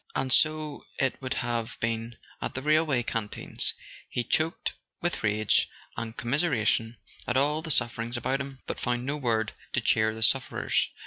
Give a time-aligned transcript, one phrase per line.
[0.15, 3.75] And so it would have been at the railway canteens;
[4.09, 9.15] he choked with rage and commiseration at all the suffering about him, but found no
[9.15, 10.89] word to cheer the sufferers.